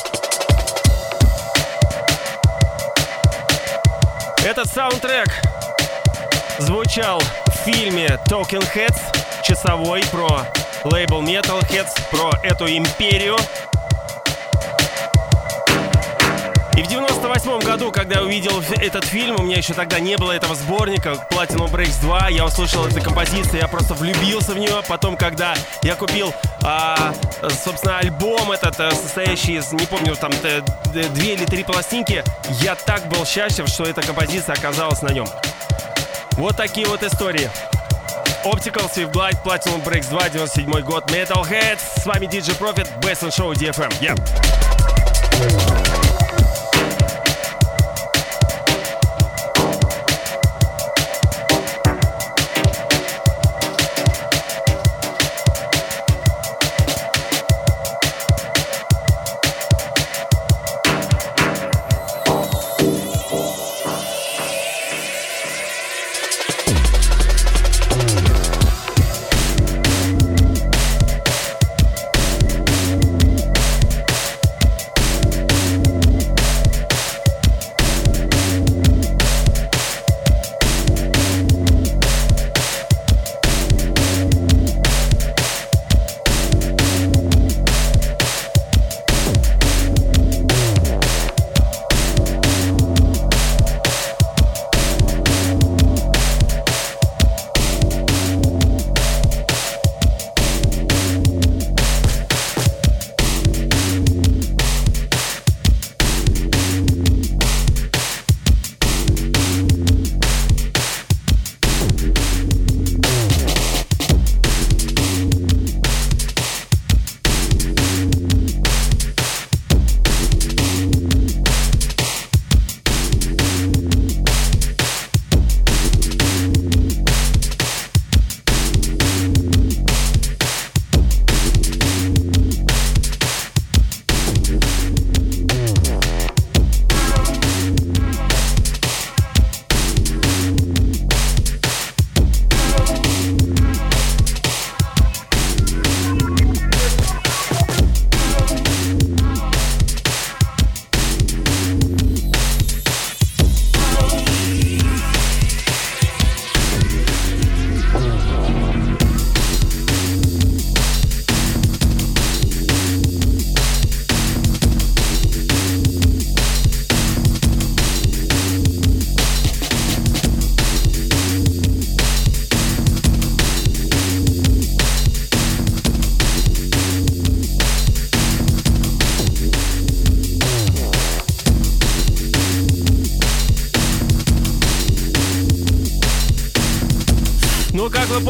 Этот 4.44 4.66
саундтрек 4.68 5.28
звучал 6.58 7.20
в 7.20 7.50
фильме 7.64 8.18
Talking 8.28 8.66
Heads, 8.74 9.00
часовой 9.42 10.02
про 10.10 10.46
лейбл 10.84 11.22
Metalheads, 11.22 11.90
про 12.10 12.30
эту 12.42 12.66
империю, 12.68 13.36
И 16.78 16.82
в 16.82 16.86
98 16.86 17.58
году, 17.58 17.90
когда 17.90 18.20
я 18.20 18.22
увидел 18.22 18.62
этот 18.80 19.04
фильм, 19.04 19.34
у 19.40 19.42
меня 19.42 19.56
еще 19.56 19.74
тогда 19.74 19.98
не 19.98 20.16
было 20.16 20.30
этого 20.30 20.54
сборника 20.54 21.26
Platinum 21.28 21.68
Breaks 21.72 22.00
2, 22.02 22.28
я 22.28 22.44
услышал 22.44 22.86
эту 22.86 23.02
композицию, 23.02 23.58
я 23.62 23.66
просто 23.66 23.94
влюбился 23.94 24.52
в 24.52 24.58
нее. 24.58 24.80
Потом, 24.86 25.16
когда 25.16 25.56
я 25.82 25.96
купил, 25.96 26.32
а, 26.62 27.12
собственно, 27.64 27.98
альбом 27.98 28.52
этот, 28.52 28.78
э, 28.78 28.92
состоящий 28.92 29.56
из, 29.56 29.72
не 29.72 29.86
помню, 29.86 30.14
там, 30.14 30.30
две 30.92 31.34
или 31.34 31.44
три 31.46 31.64
пластинки, 31.64 32.22
я 32.60 32.76
так 32.76 33.08
был 33.08 33.26
счастлив, 33.26 33.66
что 33.66 33.82
эта 33.82 34.00
композиция 34.00 34.54
оказалась 34.54 35.02
на 35.02 35.10
нем. 35.10 35.26
Вот 36.34 36.56
такие 36.56 36.86
вот 36.86 37.02
истории. 37.02 37.50
Optical, 38.44 38.88
Swift 38.88 39.10
Glide, 39.10 39.42
Platinum 39.44 39.82
Breaks 39.82 40.10
2, 40.10 40.28
97 40.28 40.80
год, 40.82 41.10
Metalhead. 41.10 41.78
С 41.96 42.06
вами 42.06 42.26
DJ 42.26 42.56
Profit, 42.56 42.86
Best 43.00 43.24
in 43.24 43.32
Show 43.32 43.52
DFM. 43.52 43.90
Yeah. 44.00 45.87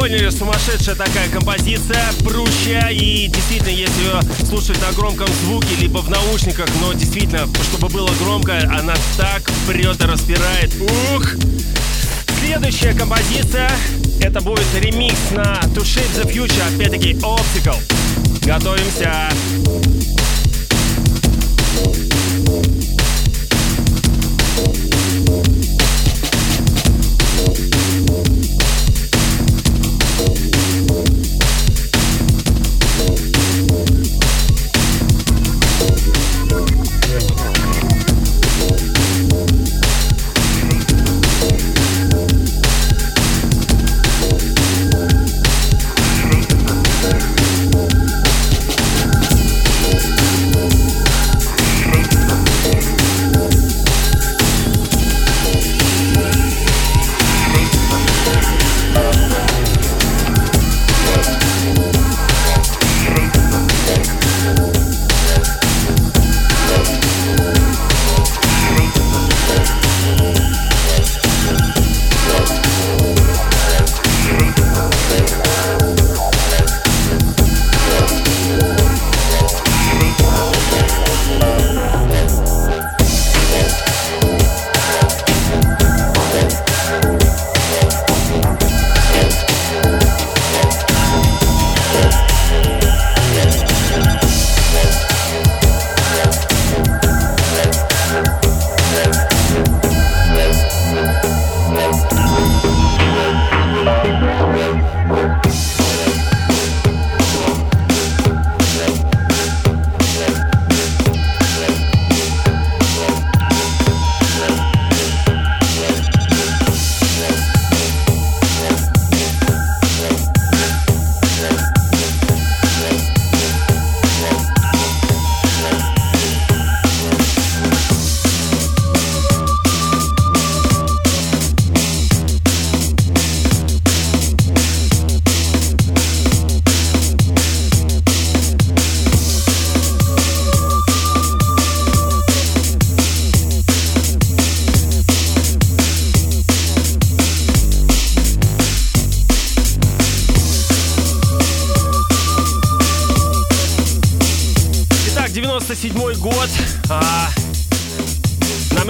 Поняли, 0.08 0.30
сумасшедшая 0.30 0.94
такая 0.96 1.28
композиция, 1.28 2.02
прущая, 2.24 2.88
и 2.88 3.26
действительно, 3.28 3.68
если 3.68 4.00
ее 4.00 4.46
слушать 4.46 4.80
на 4.80 4.90
громком 4.92 5.28
звуке, 5.44 5.74
либо 5.78 5.98
в 5.98 6.08
наушниках, 6.08 6.66
но 6.80 6.94
действительно, 6.94 7.46
чтобы 7.64 7.88
было 7.88 8.10
громко, 8.18 8.58
она 8.70 8.94
так 9.18 9.42
прет 9.66 10.00
и 10.00 10.04
распирает. 10.06 10.72
Ух! 10.80 11.32
Следующая 12.40 12.94
композиция, 12.94 13.70
это 14.22 14.40
будет 14.40 14.66
ремикс 14.74 15.30
на 15.32 15.60
To 15.74 15.82
Shape 15.82 16.22
the 16.22 16.32
Future, 16.32 16.74
опять-таки 16.74 17.12
Optical. 17.14 17.76
Готовимся. 18.46 19.28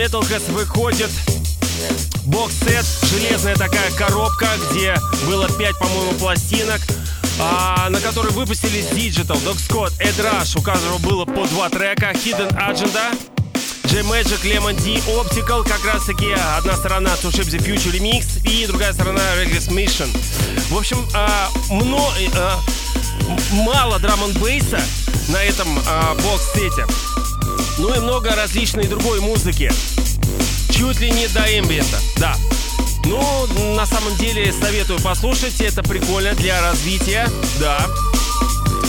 Metalhead 0.09 0.51
выходит 0.53 1.11
бокс-сет, 2.25 2.87
железная 3.11 3.57
такая 3.57 3.91
коробка, 3.91 4.49
где 4.71 4.97
было 5.27 5.47
5, 5.51 5.79
по-моему, 5.79 6.13
пластинок, 6.15 6.81
а, 7.39 7.91
на 7.91 8.01
которой 8.01 8.33
выпустились 8.33 8.87
Digital, 8.87 9.37
Dog 9.45 9.59
Scott, 9.59 9.93
Ed 10.01 10.17
Rush, 10.19 10.59
у 10.59 10.63
которого 10.63 10.97
было 10.97 11.27
по 11.27 11.47
два 11.49 11.69
трека, 11.69 12.13
Hidden 12.13 12.57
Agenda, 12.57 13.15
J-Magic, 13.91 14.41
Lemon 14.45 14.83
D, 14.83 14.99
Optical, 15.13 15.69
как 15.69 15.85
раз 15.85 16.07
таки 16.07 16.33
одна 16.57 16.75
сторона 16.75 17.11
To 17.23 17.31
Ship 17.31 17.47
the 17.47 17.59
Future 17.59 17.93
Remix 17.93 18.43
и 18.49 18.67
другая 18.67 18.95
сторона 18.95 19.21
Regis 19.37 19.69
Mission. 19.69 20.09
В 20.71 20.79
общем, 20.79 21.07
а, 21.13 21.51
мно, 21.69 22.11
а, 22.35 22.59
мало 23.53 23.99
драм 23.99 24.19
бейса 24.41 24.81
на 25.29 25.43
этом 25.43 25.69
а, 25.87 26.15
бокс-сете. 26.15 26.87
Ну 27.79 27.95
и 27.95 28.01
много 28.01 28.35
различной 28.35 28.89
другой 28.89 29.21
музыки. 29.21 29.71
Чуть 30.79 31.01
ли 31.01 31.11
не 31.11 31.27
до 31.27 31.41
эмбиента, 31.41 31.99
да. 32.19 32.37
Ну, 33.05 33.47
на 33.75 33.85
самом 33.85 34.15
деле, 34.15 34.53
советую 34.53 35.01
послушать, 35.01 35.61
это 35.61 35.83
прикольно 35.83 36.35
для 36.35 36.61
развития, 36.63 37.29
да. 37.59 37.85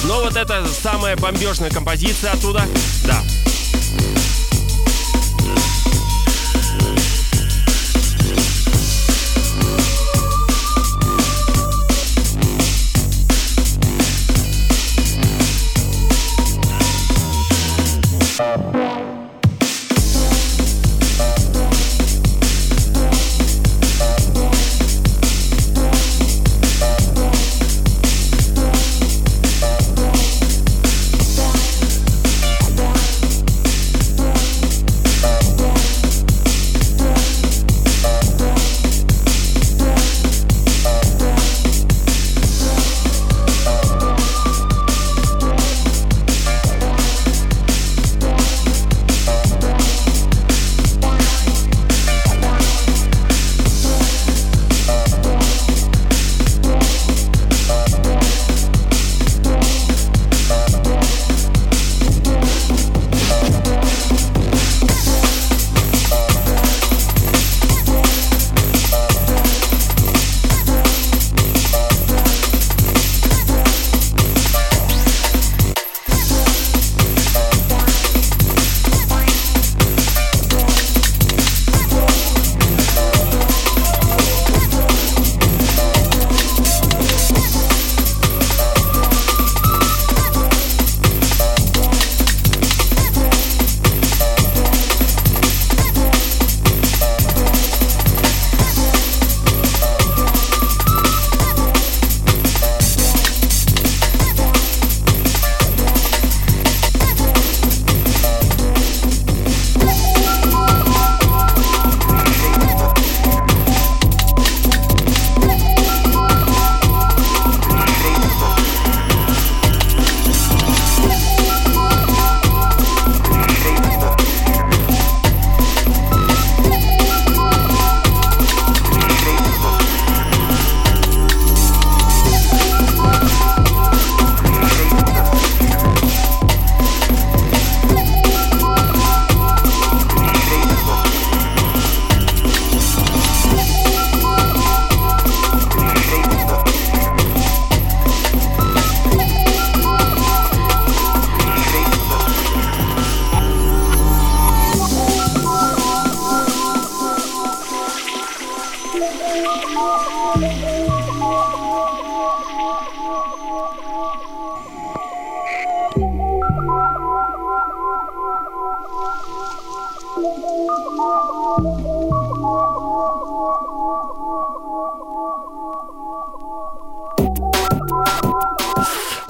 Но 0.04 0.22
вот 0.22 0.36
это 0.36 0.68
самая 0.68 1.18
бомбежная 1.18 1.72
композиция 1.72 2.34
оттуда, 2.34 2.64
да. 3.06 3.24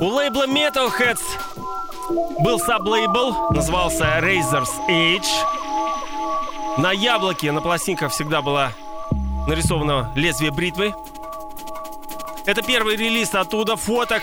У 0.01 0.05
лейбла 0.05 0.47
Metalheads 0.47 1.21
был 2.39 2.57
саб-лейбл, 2.59 3.51
назывался 3.51 4.05
Razor's 4.19 4.69
Edge. 4.87 5.27
На 6.77 6.91
яблоке 6.91 7.51
на 7.51 7.61
пластинках 7.61 8.11
всегда 8.11 8.41
было 8.41 8.71
нарисовано 9.49 10.11
лезвие 10.15 10.51
бритвы. 10.51 10.93
Это 12.45 12.61
первый 12.61 12.95
релиз 12.95 13.33
оттуда, 13.33 13.75
фоток. 13.75 14.21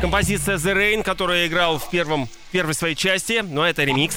Композиция 0.00 0.56
The 0.56 0.74
Rain, 0.74 1.02
которую 1.02 1.40
я 1.40 1.46
играл 1.48 1.78
в 1.78 1.90
первом, 1.90 2.28
первой 2.52 2.74
своей 2.74 2.94
части, 2.94 3.44
но 3.46 3.66
это 3.66 3.82
ремикс. 3.84 4.16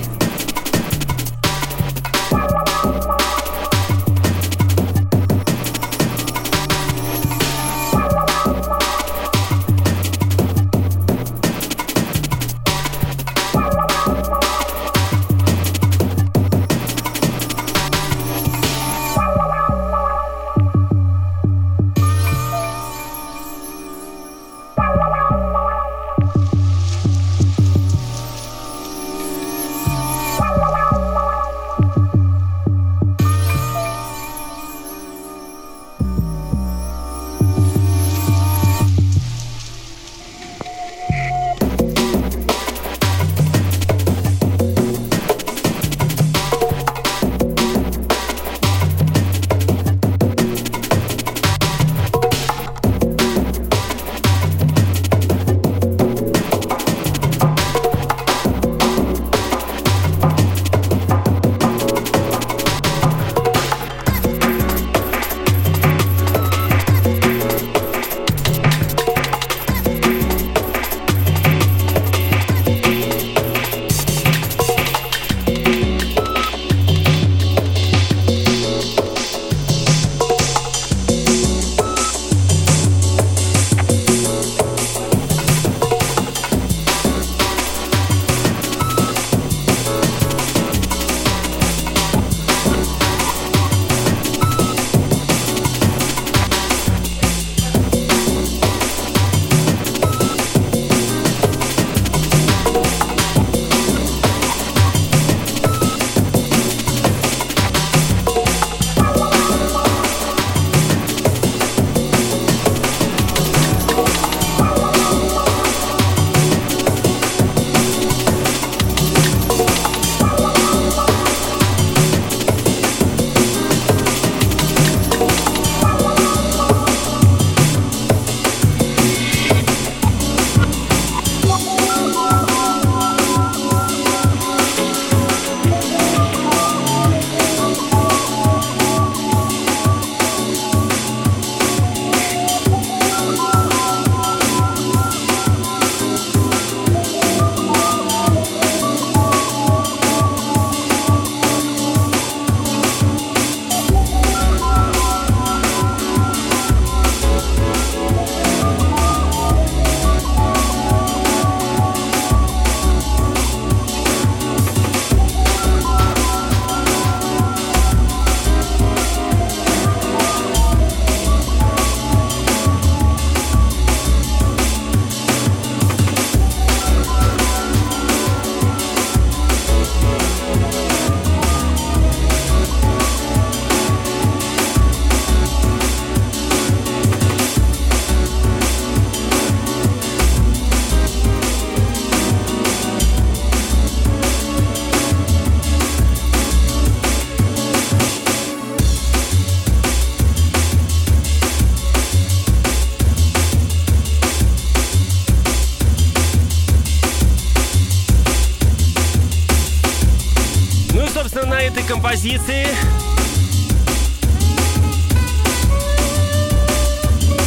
Композиции. 212.21 212.67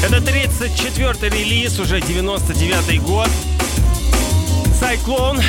Это 0.05 0.17
34-й 0.17 1.29
релиз, 1.29 1.79
уже 1.79 1.99
99-й 2.01 2.99
год. 2.99 3.29
Cyclone, 4.81 5.43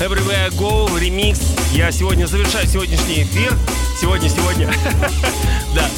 Everywhere 0.00 0.44
I 0.44 0.50
Go, 0.50 0.98
ремикс. 0.98 1.40
Я 1.72 1.90
сегодня 1.90 2.26
завершаю 2.26 2.66
сегодняшний 2.68 3.22
эфир. 3.22 3.52
Сегодня, 4.00 4.28
сегодня. 4.28 4.72
Да. 5.74 5.88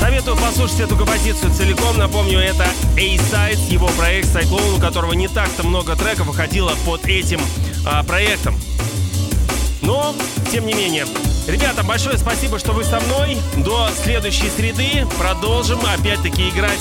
Советую 0.00 0.36
послушать 0.36 0.80
эту 0.80 0.96
композицию 0.96 1.52
целиком, 1.52 1.98
напомню, 1.98 2.38
это 2.38 2.64
A-Sides, 2.96 3.70
его 3.70 3.88
проект 3.88 4.28
Cyclone, 4.34 4.76
у 4.76 4.80
которого 4.80 5.12
не 5.12 5.28
так-то 5.28 5.66
много 5.66 5.96
треков 5.96 6.26
выходило 6.26 6.74
под 6.84 7.04
этим 7.06 7.40
а, 7.84 8.02
проектом. 8.02 8.56
Тем 10.50 10.66
не 10.66 10.74
менее, 10.74 11.06
ребята, 11.46 11.82
большое 11.82 12.18
спасибо, 12.18 12.58
что 12.58 12.72
вы 12.72 12.84
со 12.84 13.00
мной. 13.00 13.38
До 13.56 13.88
следующей 14.02 14.50
среды 14.50 15.06
продолжим 15.18 15.80
опять-таки 15.84 16.48
играть 16.50 16.80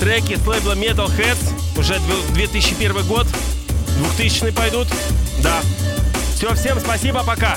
треки 0.00 0.36
с 0.36 0.46
лейбла 0.46 0.74
Metal 0.74 1.08
Heads. 1.08 1.78
Уже 1.78 1.98
2001 2.34 3.06
год, 3.06 3.26
2000 4.16 4.52
пойдут. 4.52 4.88
Да. 5.42 5.60
Все, 6.34 6.54
всем 6.54 6.78
спасибо, 6.80 7.22
пока. 7.24 7.56